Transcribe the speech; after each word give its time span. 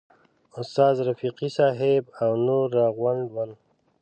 استاد 0.61 0.95
رفیقي 1.09 1.49
صاحب 1.57 2.03
او 2.23 2.31
نور 2.45 2.67
راغونډ 2.79 3.25
ول. 3.35 3.51